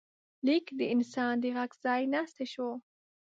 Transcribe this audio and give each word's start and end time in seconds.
لیک 0.45 0.65
د 0.79 0.81
انسان 0.93 1.33
د 1.43 1.45
غږ 1.57 1.71
ځای 1.85 2.01
ناستی 2.13 2.45
شو. 2.53 2.69